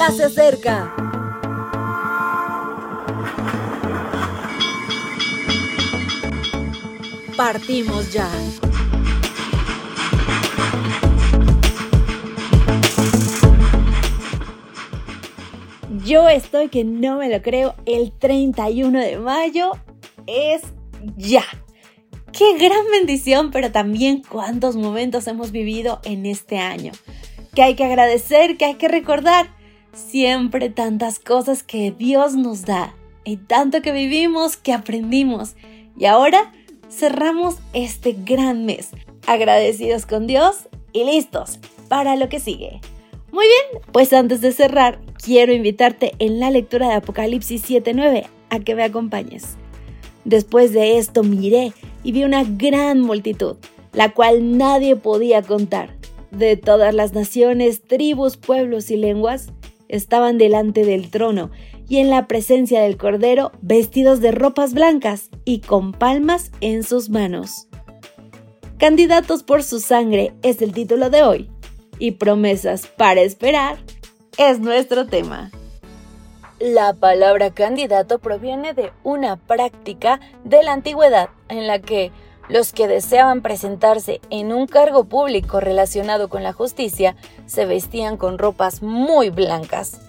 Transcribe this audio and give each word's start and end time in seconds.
ya 0.00 0.10
se 0.12 0.24
acerca. 0.24 0.94
Partimos 7.36 8.10
ya. 8.10 8.30
Yo 16.06 16.30
estoy 16.30 16.68
que 16.68 16.84
no 16.84 17.18
me 17.18 17.28
lo 17.28 17.42
creo, 17.42 17.74
el 17.84 18.10
31 18.12 18.98
de 19.00 19.18
mayo 19.18 19.72
es 20.26 20.62
ya. 21.18 21.44
Qué 22.32 22.56
gran 22.56 22.86
bendición, 22.90 23.50
pero 23.50 23.70
también 23.70 24.22
cuántos 24.26 24.76
momentos 24.76 25.26
hemos 25.26 25.52
vivido 25.52 26.00
en 26.04 26.24
este 26.24 26.56
año. 26.56 26.92
Que 27.54 27.62
hay 27.62 27.74
que 27.74 27.84
agradecer, 27.84 28.56
que 28.56 28.64
hay 28.64 28.74
que 28.76 28.88
recordar. 28.88 29.59
Siempre 29.92 30.70
tantas 30.70 31.18
cosas 31.18 31.62
que 31.62 31.90
Dios 31.90 32.34
nos 32.34 32.64
da 32.64 32.94
y 33.24 33.36
tanto 33.36 33.82
que 33.82 33.92
vivimos, 33.92 34.56
que 34.56 34.72
aprendimos. 34.72 35.56
Y 35.98 36.06
ahora 36.06 36.52
cerramos 36.88 37.56
este 37.72 38.12
gran 38.12 38.66
mes, 38.66 38.90
agradecidos 39.26 40.06
con 40.06 40.26
Dios 40.26 40.68
y 40.92 41.04
listos 41.04 41.58
para 41.88 42.16
lo 42.16 42.28
que 42.28 42.40
sigue. 42.40 42.80
Muy 43.32 43.46
bien, 43.46 43.82
pues 43.92 44.12
antes 44.12 44.40
de 44.40 44.52
cerrar, 44.52 45.00
quiero 45.22 45.52
invitarte 45.52 46.12
en 46.18 46.40
la 46.40 46.50
lectura 46.50 46.88
de 46.88 46.94
Apocalipsis 46.94 47.62
7:9 47.62 48.26
a 48.50 48.60
que 48.60 48.74
me 48.74 48.82
acompañes. 48.82 49.56
Después 50.24 50.72
de 50.72 50.98
esto 50.98 51.22
miré 51.22 51.72
y 52.02 52.12
vi 52.12 52.24
una 52.24 52.44
gran 52.44 53.00
multitud, 53.00 53.56
la 53.92 54.12
cual 54.12 54.58
nadie 54.58 54.96
podía 54.96 55.42
contar. 55.42 55.96
De 56.30 56.56
todas 56.56 56.94
las 56.94 57.12
naciones, 57.12 57.82
tribus, 57.82 58.36
pueblos 58.36 58.90
y 58.90 58.96
lenguas 58.96 59.48
estaban 59.90 60.38
delante 60.38 60.84
del 60.84 61.10
trono 61.10 61.50
y 61.88 61.98
en 61.98 62.08
la 62.08 62.26
presencia 62.26 62.80
del 62.80 62.96
Cordero 62.96 63.52
vestidos 63.60 64.20
de 64.20 64.30
ropas 64.32 64.74
blancas 64.74 65.30
y 65.44 65.60
con 65.60 65.92
palmas 65.92 66.50
en 66.60 66.82
sus 66.82 67.10
manos. 67.10 67.68
Candidatos 68.78 69.42
por 69.42 69.62
su 69.62 69.80
sangre 69.80 70.32
es 70.42 70.62
el 70.62 70.72
título 70.72 71.10
de 71.10 71.22
hoy 71.22 71.50
y 71.98 72.12
promesas 72.12 72.86
para 72.86 73.20
esperar 73.20 73.76
es 74.38 74.60
nuestro 74.60 75.06
tema. 75.06 75.50
La 76.60 76.92
palabra 76.94 77.52
candidato 77.52 78.18
proviene 78.18 78.74
de 78.74 78.92
una 79.02 79.36
práctica 79.36 80.20
de 80.44 80.62
la 80.62 80.72
antigüedad 80.72 81.30
en 81.48 81.66
la 81.66 81.80
que 81.80 82.12
los 82.50 82.72
que 82.72 82.88
deseaban 82.88 83.42
presentarse 83.42 84.20
en 84.28 84.52
un 84.52 84.66
cargo 84.66 85.04
público 85.04 85.60
relacionado 85.60 86.28
con 86.28 86.42
la 86.42 86.52
justicia 86.52 87.14
se 87.46 87.64
vestían 87.64 88.16
con 88.16 88.38
ropas 88.38 88.82
muy 88.82 89.30
blancas. 89.30 90.00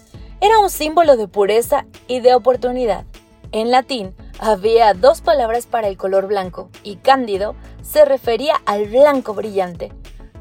Era 0.42 0.58
un 0.58 0.72
símbolo 0.72 1.18
de 1.18 1.28
pureza 1.28 1.86
y 2.08 2.20
de 2.20 2.34
oportunidad. 2.34 3.06
En 3.52 3.70
latín 3.70 4.16
había 4.40 4.96
dos 4.96 5.22
palabras 5.22 5.68
para 5.68 5.88
el 5.88 5.98
color 5.98 6.28
blanco 6.28 6.70
y 6.84 6.96
cándido 6.96 7.56
se 7.84 8.06
refería 8.06 8.56
al 8.66 8.88
blanco 8.88 9.36
brillante. 9.36 9.92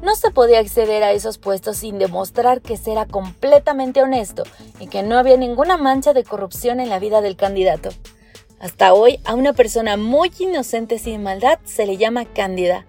No 0.01 0.15
se 0.15 0.31
podía 0.31 0.57
acceder 0.57 1.03
a 1.03 1.11
esos 1.11 1.37
puestos 1.37 1.77
sin 1.77 1.99
demostrar 1.99 2.61
que 2.61 2.77
se 2.77 2.93
era 2.93 3.05
completamente 3.05 4.01
honesto 4.01 4.41
y 4.79 4.87
que 4.87 5.03
no 5.03 5.19
había 5.19 5.37
ninguna 5.37 5.77
mancha 5.77 6.13
de 6.13 6.23
corrupción 6.23 6.79
en 6.79 6.89
la 6.89 6.97
vida 6.97 7.21
del 7.21 7.35
candidato. 7.35 7.89
Hasta 8.61 8.93
hoy, 8.93 9.19
a 9.25 9.33
una 9.33 9.53
persona 9.53 9.97
muy 9.97 10.31
inocente 10.37 10.99
sin 10.99 11.23
maldad 11.23 11.57
se 11.65 11.87
le 11.87 11.97
llama 11.97 12.25
cándida. 12.25 12.85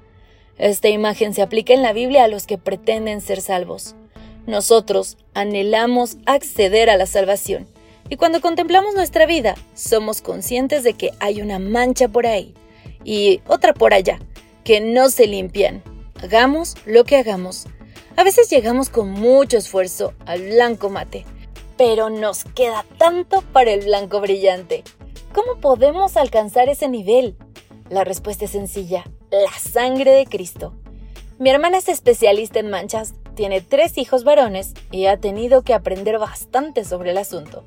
Esta 0.59 0.89
imagen 0.89 1.33
se 1.33 1.41
aplica 1.41 1.73
en 1.73 1.83
la 1.83 1.95
Biblia 1.95 2.25
a 2.25 2.29
los 2.29 2.47
que 2.47 2.59
pretenden 2.59 3.23
ser 3.23 3.41
salvos. 3.41 3.95
Nosotros 4.47 5.17
anhelamos 5.33 6.19
acceder 6.27 6.91
a 6.91 6.99
la 6.99 7.07
salvación 7.07 7.67
y 8.11 8.17
cuando 8.17 8.43
contemplamos 8.43 8.95
nuestra 8.95 9.25
vida 9.25 9.55
somos 9.75 10.21
conscientes 10.21 10.85
de 10.85 10.93
que 10.93 11.13
hay 11.21 11.41
una 11.41 11.59
mancha 11.59 12.07
por 12.07 12.27
ahí 12.27 12.53
y 13.03 13.41
otra 13.47 13.73
por 13.73 13.95
allá 13.95 14.19
que 14.65 14.81
no 14.81 15.09
se 15.09 15.27
limpian 15.27 15.83
Hagamos 16.23 16.77
lo 16.87 17.03
que 17.03 17.17
hagamos. 17.17 17.67
A 18.17 18.23
veces 18.23 18.49
llegamos 18.49 18.91
con 18.91 19.11
mucho 19.11 19.57
esfuerzo 19.57 20.13
al 20.25 20.43
blanco 20.43 20.89
mate, 20.89 21.25
pero 21.77 22.11
nos 22.11 22.45
queda 22.45 22.85
tanto 22.97 23.43
para 23.53 23.73
el 23.73 23.87
blanco 23.87 24.21
brillante. 24.21 24.85
¿Cómo 25.35 25.57
podemos 25.61 26.19
alcanzar 26.19 26.69
ese 26.69 26.89
nivel? 26.89 27.37
La 27.89 28.05
respuesta 28.05 28.45
es 28.45 28.51
sencilla, 28.51 29.05
la 29.31 29.53
sangre 29.59 30.11
de 30.11 30.27
Cristo. 30.27 30.75
Mi 31.39 31.49
hermana 31.49 31.79
es 31.79 31.89
especialista 31.89 32.59
en 32.59 32.69
manchas, 32.69 33.15
tiene 33.35 33.63
tres 33.63 33.97
hijos 33.97 34.25
varones 34.25 34.75
y 34.91 35.07
ha 35.07 35.17
tenido 35.17 35.63
que 35.63 35.73
aprender 35.73 36.19
bastante 36.19 36.85
sobre 36.85 37.13
el 37.13 37.19
asunto. 37.19 37.65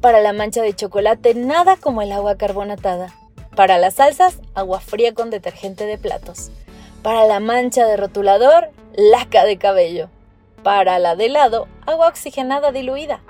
Para 0.00 0.22
la 0.22 0.32
mancha 0.32 0.62
de 0.62 0.74
chocolate, 0.74 1.34
nada 1.34 1.76
como 1.76 2.00
el 2.00 2.10
agua 2.10 2.36
carbonatada. 2.36 3.14
Para 3.54 3.76
las 3.76 3.94
salsas, 3.94 4.40
agua 4.54 4.80
fría 4.80 5.12
con 5.12 5.28
detergente 5.28 5.84
de 5.84 5.98
platos. 5.98 6.50
Para 7.02 7.26
la 7.26 7.38
mancha 7.38 7.86
de 7.86 7.98
rotulador, 7.98 8.70
laca 8.96 9.44
de 9.44 9.58
cabello. 9.58 10.08
Para 10.62 10.98
la 10.98 11.16
de 11.16 11.26
helado, 11.26 11.68
agua 11.84 12.08
oxigenada 12.08 12.72
diluida. 12.72 13.20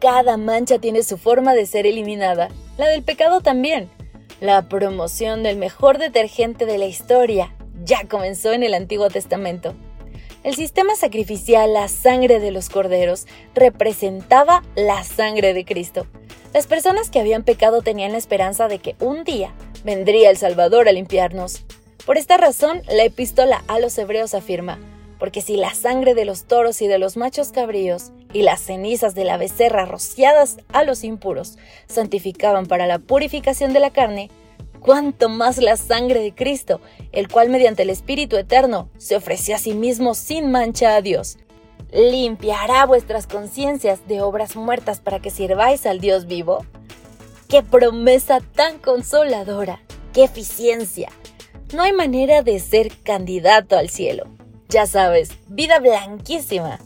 Cada 0.00 0.36
mancha 0.36 0.78
tiene 0.78 1.02
su 1.02 1.16
forma 1.16 1.54
de 1.54 1.64
ser 1.64 1.86
eliminada, 1.86 2.48
la 2.76 2.86
del 2.88 3.02
pecado 3.02 3.40
también. 3.40 3.88
La 4.40 4.68
promoción 4.68 5.42
del 5.42 5.56
mejor 5.56 5.96
detergente 5.98 6.66
de 6.66 6.76
la 6.76 6.84
historia 6.84 7.54
ya 7.82 8.06
comenzó 8.06 8.52
en 8.52 8.62
el 8.62 8.74
Antiguo 8.74 9.08
Testamento. 9.08 9.74
El 10.44 10.54
sistema 10.54 10.94
sacrificial, 10.94 11.72
la 11.72 11.88
sangre 11.88 12.38
de 12.40 12.50
los 12.50 12.68
corderos, 12.68 13.26
representaba 13.54 14.62
la 14.76 15.02
sangre 15.02 15.54
de 15.54 15.64
Cristo. 15.64 16.06
Las 16.52 16.66
personas 16.66 17.10
que 17.10 17.18
habían 17.18 17.42
pecado 17.42 17.80
tenían 17.80 18.12
la 18.12 18.18
esperanza 18.18 18.68
de 18.68 18.78
que 18.78 18.96
un 19.00 19.24
día 19.24 19.54
vendría 19.84 20.30
el 20.30 20.36
Salvador 20.36 20.88
a 20.88 20.92
limpiarnos. 20.92 21.64
Por 22.04 22.18
esta 22.18 22.36
razón, 22.36 22.82
la 22.88 23.04
epístola 23.04 23.64
a 23.66 23.78
los 23.78 23.96
hebreos 23.98 24.34
afirma, 24.34 24.78
porque 25.18 25.40
si 25.40 25.56
la 25.56 25.74
sangre 25.74 26.14
de 26.14 26.26
los 26.26 26.44
toros 26.44 26.82
y 26.82 26.86
de 26.86 26.98
los 26.98 27.16
machos 27.16 27.50
cabríos 27.50 28.12
y 28.36 28.42
las 28.42 28.60
cenizas 28.60 29.14
de 29.14 29.24
la 29.24 29.38
becerra 29.38 29.86
rociadas 29.86 30.58
a 30.70 30.84
los 30.84 31.04
impuros 31.04 31.56
santificaban 31.88 32.66
para 32.66 32.86
la 32.86 32.98
purificación 32.98 33.72
de 33.72 33.80
la 33.80 33.88
carne, 33.88 34.30
cuánto 34.78 35.30
más 35.30 35.56
la 35.56 35.78
sangre 35.78 36.20
de 36.20 36.34
Cristo, 36.34 36.82
el 37.12 37.28
cual 37.28 37.48
mediante 37.48 37.84
el 37.84 37.88
Espíritu 37.88 38.36
Eterno 38.36 38.90
se 38.98 39.16
ofreció 39.16 39.56
a 39.56 39.58
sí 39.58 39.72
mismo 39.72 40.14
sin 40.14 40.50
mancha 40.50 40.96
a 40.96 41.00
Dios. 41.00 41.38
¿Limpiará 41.90 42.84
vuestras 42.84 43.26
conciencias 43.26 44.06
de 44.06 44.20
obras 44.20 44.54
muertas 44.54 45.00
para 45.00 45.18
que 45.18 45.30
sirváis 45.30 45.86
al 45.86 45.98
Dios 45.98 46.26
vivo? 46.26 46.66
¡Qué 47.48 47.62
promesa 47.62 48.40
tan 48.54 48.78
consoladora! 48.80 49.80
¡Qué 50.12 50.24
eficiencia! 50.24 51.08
No 51.72 51.80
hay 51.80 51.94
manera 51.94 52.42
de 52.42 52.58
ser 52.58 52.92
candidato 53.02 53.78
al 53.78 53.88
cielo. 53.88 54.26
Ya 54.68 54.84
sabes, 54.84 55.30
vida 55.48 55.78
blanquísima, 55.78 56.80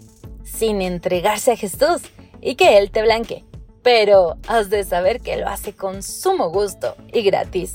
sin 0.51 0.83
entregarse 0.83 1.53
a 1.53 1.57
Jesús 1.57 2.03
y 2.41 2.55
que 2.55 2.79
Él 2.79 2.91
te 2.91 3.03
blanque. 3.03 3.45
Pero 3.83 4.37
has 4.47 4.71
de 4.71 4.85
saber 4.85 5.21
que 5.21 5.37
lo 5.37 5.49
hace 5.49 5.75
con 5.75 6.03
sumo 6.03 6.51
gusto 6.51 6.97
y 7.13 7.23
gratis. 7.23 7.73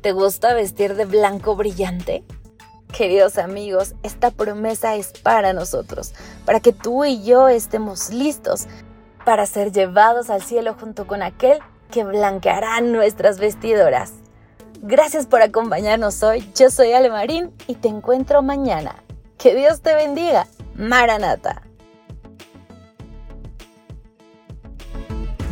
¿Te 0.00 0.12
gusta 0.12 0.54
vestir 0.54 0.94
de 0.94 1.04
blanco 1.04 1.56
brillante? 1.56 2.24
Queridos 2.96 3.36
amigos, 3.36 3.94
esta 4.02 4.30
promesa 4.30 4.94
es 4.94 5.08
para 5.08 5.52
nosotros, 5.52 6.14
para 6.44 6.60
que 6.60 6.72
tú 6.72 7.04
y 7.04 7.22
yo 7.24 7.48
estemos 7.48 8.10
listos 8.10 8.66
para 9.24 9.44
ser 9.44 9.72
llevados 9.72 10.30
al 10.30 10.42
cielo 10.42 10.76
junto 10.78 11.06
con 11.06 11.22
aquel 11.22 11.58
que 11.90 12.04
blanqueará 12.04 12.80
nuestras 12.80 13.38
vestidoras. 13.38 14.12
Gracias 14.82 15.26
por 15.26 15.42
acompañarnos 15.42 16.22
hoy. 16.22 16.48
Yo 16.54 16.70
soy 16.70 16.92
Ale 16.92 17.10
Marín 17.10 17.52
y 17.66 17.74
te 17.74 17.88
encuentro 17.88 18.42
mañana. 18.42 19.02
Que 19.36 19.54
Dios 19.54 19.80
te 19.80 19.94
bendiga. 19.94 20.46
Maranata. 20.74 21.65